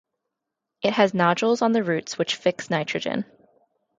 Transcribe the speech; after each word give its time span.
It 0.81 0.93
has 0.93 1.13
nodules 1.13 1.61
on 1.61 1.73
the 1.73 1.83
roots 1.83 2.17
which 2.17 2.35
fix 2.37 2.71
nitrogen. 2.71 3.23